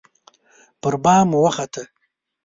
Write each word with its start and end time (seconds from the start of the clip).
پربام 0.81 1.29
وخته 1.43 1.83